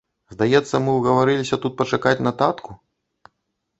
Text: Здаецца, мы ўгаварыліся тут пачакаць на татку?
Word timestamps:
Здаецца, 0.35 0.75
мы 0.85 0.95
ўгаварыліся 0.95 1.61
тут 1.67 1.77
пачакаць 1.81 2.25
на 2.29 2.37
татку? 2.43 2.71